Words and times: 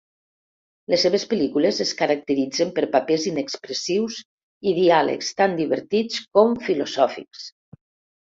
Les 0.91 1.01
seves 1.07 1.23
pel·lícules 1.33 1.81
es 1.83 1.89
caracteritzen 1.99 2.71
per 2.79 2.85
papers 2.95 3.27
inexpressius 3.31 4.17
i 4.71 4.75
diàlegs 4.79 5.29
tant 5.41 5.53
divertits 5.61 6.23
com 6.39 6.57
filosòfics. 6.71 7.47